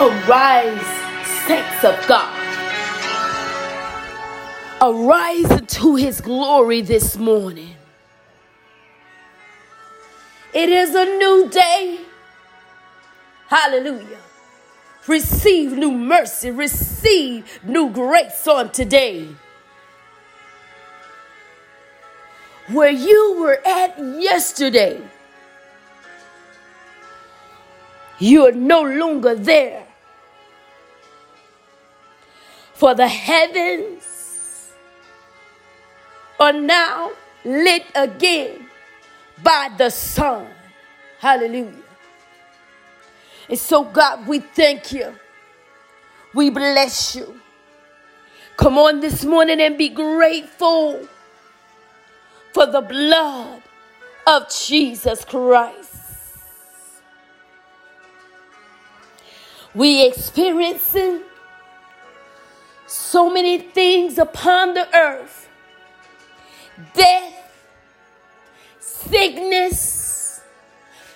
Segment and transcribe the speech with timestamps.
[0.00, 0.86] Arise,
[1.48, 2.32] saints of God.
[4.80, 7.74] Arise into his glory this morning.
[10.54, 11.98] It is a new day.
[13.48, 14.20] Hallelujah.
[15.08, 19.26] Receive new mercy, receive new grace on today.
[22.68, 25.00] Where you were at yesterday,
[28.20, 29.87] you are no longer there.
[32.88, 34.72] For the heavens
[36.40, 37.10] are now
[37.44, 38.66] lit again
[39.42, 40.46] by the sun.
[41.18, 41.84] Hallelujah.
[43.46, 45.14] And so, God, we thank you.
[46.32, 47.38] We bless you.
[48.56, 51.06] Come on this morning and be grateful
[52.54, 53.62] for the blood
[54.26, 55.94] of Jesus Christ.
[59.74, 61.20] We experiencing
[63.18, 65.48] so many things upon the earth
[66.94, 67.34] death,
[68.78, 70.40] sickness,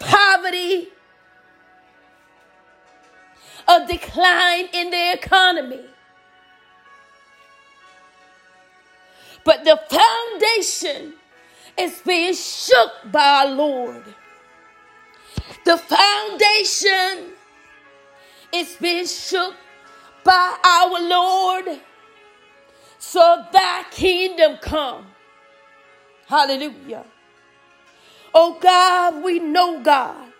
[0.00, 0.88] poverty,
[3.68, 5.84] a decline in the economy.
[9.44, 11.14] But the foundation
[11.78, 14.02] is being shook by our Lord.
[15.64, 17.30] The foundation
[18.52, 19.54] is being shook
[20.24, 21.80] by our Lord.
[23.12, 25.04] So thy kingdom come.
[26.28, 27.04] Hallelujah.
[28.32, 30.32] Oh God, we know, God,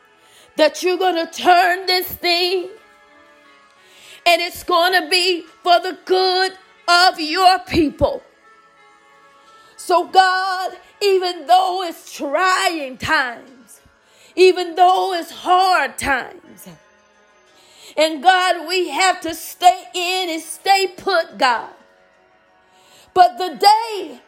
[0.57, 2.71] that you're going to turn this thing
[4.25, 6.53] and it's going to be for the good
[6.89, 8.23] of your people.
[9.77, 13.83] So, God, even though it's trying times,
[14.35, 16.69] even though it's hard times,
[17.99, 21.75] and God, we have to stay in and stay put, God.
[23.15, 24.21] But the day,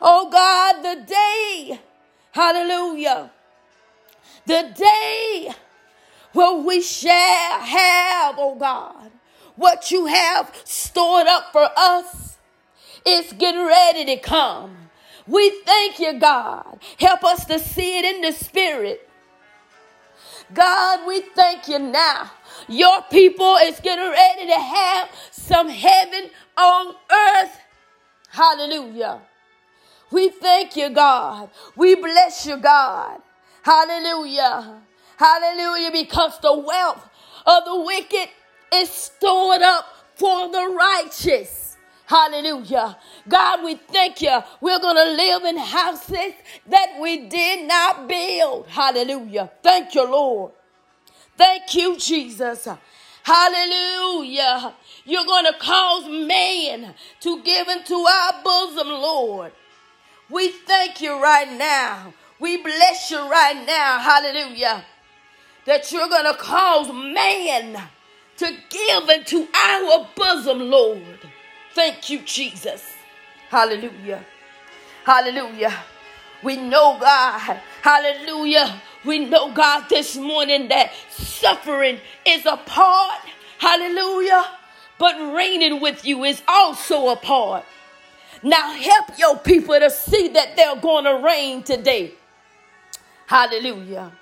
[0.00, 1.80] oh God, the day,
[2.32, 3.30] hallelujah,
[4.46, 5.50] the day
[6.32, 9.10] where we shall have, oh God,
[9.56, 12.36] what you have stored up for us
[13.06, 14.76] is getting ready to come.
[15.26, 16.78] We thank you, God.
[16.98, 19.08] Help us to see it in the spirit.
[20.54, 22.30] God, we thank you now.
[22.68, 27.58] Your people is getting ready to have some heaven on earth.
[28.28, 29.20] Hallelujah.
[30.10, 31.50] We thank you, God.
[31.76, 33.20] We bless you, God.
[33.62, 34.80] Hallelujah.
[35.16, 35.90] Hallelujah.
[35.92, 37.08] Because the wealth
[37.46, 38.28] of the wicked
[38.72, 41.76] is stored up for the righteous.
[42.06, 42.96] Hallelujah.
[43.28, 44.38] God, we thank you.
[44.60, 46.34] We're going to live in houses
[46.68, 48.68] that we did not build.
[48.68, 49.50] Hallelujah.
[49.62, 50.52] Thank you, Lord.
[51.36, 52.68] Thank you, Jesus.
[53.26, 54.72] Hallelujah.
[55.04, 59.50] You're going to cause man to give into our bosom, Lord.
[60.30, 62.14] We thank you right now.
[62.38, 63.98] We bless you right now.
[63.98, 64.84] Hallelujah.
[65.64, 67.88] That you're going to cause man
[68.36, 71.18] to give into our bosom, Lord.
[71.74, 72.84] Thank you, Jesus.
[73.48, 74.24] Hallelujah.
[75.02, 75.76] Hallelujah.
[76.44, 77.60] We know, God.
[77.82, 78.80] Hallelujah.
[79.04, 80.92] We know, God, this morning that
[81.40, 83.20] suffering is a part.
[83.58, 84.44] Hallelujah.
[84.98, 87.64] But reigning with you is also a part.
[88.42, 92.12] Now help your people to see that they're going to reign today.
[93.26, 94.12] Hallelujah.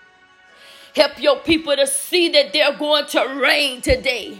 [0.94, 4.38] Help your people to see that they're going to reign today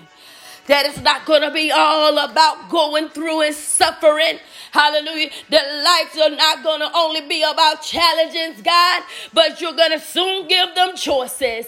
[0.66, 4.38] that it's not going to be all about going through and suffering.
[4.72, 5.30] Hallelujah.
[5.50, 9.02] That lives are not going to only be about challenges, God,
[9.32, 11.66] but you're going to soon give them choices.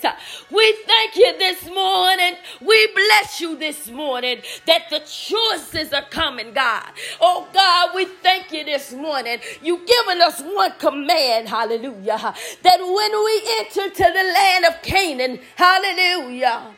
[0.50, 2.34] We thank you this morning.
[2.60, 6.90] We bless you this morning that the choices are coming, God.
[7.20, 9.38] Oh, God, we thank you this morning.
[9.62, 15.40] You've given us one command, hallelujah, that when we enter to the land of Canaan,
[15.56, 16.74] hallelujah,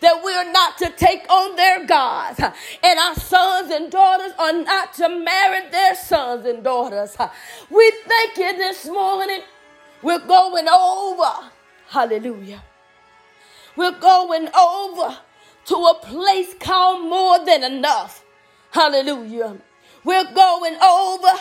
[0.00, 4.52] that we are not to take on their gods, and our sons and daughters are
[4.52, 7.16] not to marry their sons and daughters.
[7.70, 9.40] We thank you this morning.
[10.02, 11.50] We're going over.
[11.88, 12.62] Hallelujah.
[13.76, 15.18] We're going over
[15.66, 18.24] to a place called more than enough.
[18.70, 19.56] Hallelujah.
[20.04, 21.40] We're going over.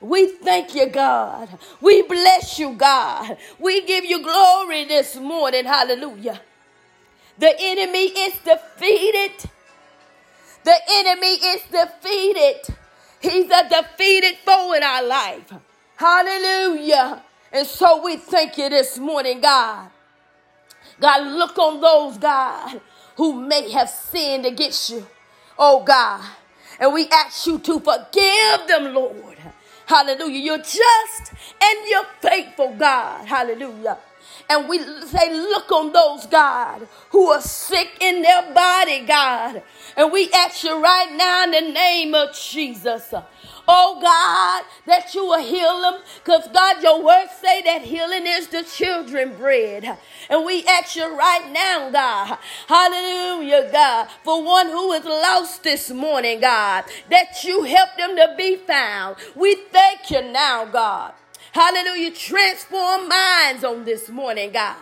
[0.00, 1.48] We thank you, God.
[1.80, 3.36] We bless you, God.
[3.58, 5.64] We give you glory this morning.
[5.64, 6.40] Hallelujah.
[7.38, 9.50] The enemy is defeated.
[10.64, 12.76] The enemy is defeated.
[13.20, 15.52] He's a defeated foe in our life.
[15.96, 17.22] Hallelujah.
[17.52, 19.90] And so we thank you this morning, God.
[21.00, 22.80] God, look on those, God,
[23.16, 25.06] who may have sinned against you.
[25.58, 26.24] Oh, God.
[26.78, 29.38] And we ask you to forgive them, Lord.
[29.86, 30.40] Hallelujah.
[30.40, 31.32] You're just
[31.62, 33.26] and you're faithful, God.
[33.26, 33.98] Hallelujah.
[34.48, 39.62] And we say, look on those, God, who are sick in their body, God.
[39.96, 43.12] And we ask you right now in the name of Jesus
[43.68, 46.00] oh God, that you will heal them.
[46.16, 49.98] Because God, your word say that healing is the children bread.
[50.28, 52.38] And we ask you right now, God,
[52.68, 58.34] hallelujah, God, for one who is lost this morning, God, that you help them to
[58.36, 59.16] be found.
[59.34, 61.14] We thank you now, God.
[61.52, 62.12] Hallelujah.
[62.12, 64.76] Transform minds on this morning, God.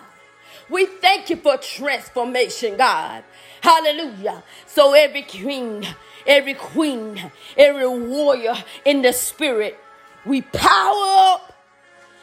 [0.68, 3.24] We thank you for transformation, God.
[3.60, 4.44] Hallelujah.
[4.66, 5.86] So every queen,
[6.26, 9.78] every queen, every warrior in the spirit,
[10.24, 11.54] we power up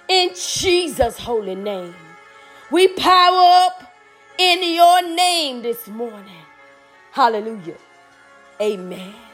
[0.08, 1.94] in Jesus' holy name.
[2.72, 3.94] We power up
[4.38, 6.44] in your name this morning.
[7.12, 7.78] Hallelujah.
[8.62, 9.27] Amen.